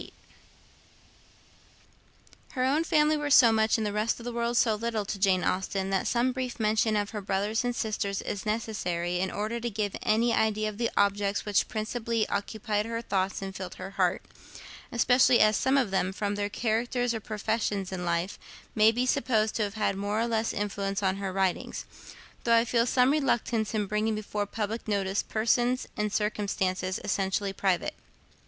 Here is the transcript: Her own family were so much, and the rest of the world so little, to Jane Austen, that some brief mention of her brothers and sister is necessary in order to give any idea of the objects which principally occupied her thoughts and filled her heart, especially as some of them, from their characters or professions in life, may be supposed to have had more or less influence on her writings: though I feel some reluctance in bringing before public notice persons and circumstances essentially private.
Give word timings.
Her 2.53 2.63
own 2.63 2.83
family 2.83 3.15
were 3.15 3.29
so 3.29 3.51
much, 3.51 3.77
and 3.77 3.85
the 3.85 3.93
rest 3.93 4.19
of 4.19 4.23
the 4.23 4.31
world 4.33 4.57
so 4.57 4.73
little, 4.73 5.05
to 5.05 5.19
Jane 5.19 5.43
Austen, 5.43 5.91
that 5.91 6.07
some 6.07 6.31
brief 6.31 6.59
mention 6.59 6.95
of 6.95 7.11
her 7.11 7.21
brothers 7.21 7.63
and 7.63 7.75
sister 7.75 8.07
is 8.09 8.43
necessary 8.43 9.19
in 9.19 9.29
order 9.29 9.59
to 9.59 9.69
give 9.69 9.95
any 10.01 10.33
idea 10.33 10.69
of 10.69 10.79
the 10.79 10.89
objects 10.97 11.45
which 11.45 11.67
principally 11.67 12.27
occupied 12.29 12.87
her 12.87 13.03
thoughts 13.03 13.43
and 13.43 13.55
filled 13.55 13.75
her 13.75 13.91
heart, 13.91 14.23
especially 14.91 15.39
as 15.39 15.55
some 15.55 15.77
of 15.77 15.91
them, 15.91 16.11
from 16.11 16.33
their 16.33 16.49
characters 16.49 17.13
or 17.13 17.19
professions 17.19 17.91
in 17.91 18.03
life, 18.03 18.39
may 18.73 18.91
be 18.91 19.05
supposed 19.05 19.53
to 19.53 19.61
have 19.61 19.75
had 19.75 19.95
more 19.95 20.19
or 20.19 20.25
less 20.25 20.51
influence 20.51 21.03
on 21.03 21.17
her 21.17 21.31
writings: 21.31 21.85
though 22.43 22.55
I 22.55 22.65
feel 22.65 22.87
some 22.87 23.11
reluctance 23.11 23.75
in 23.75 23.85
bringing 23.85 24.15
before 24.15 24.47
public 24.47 24.87
notice 24.87 25.21
persons 25.21 25.87
and 25.95 26.11
circumstances 26.11 26.99
essentially 27.03 27.53
private. 27.53 27.93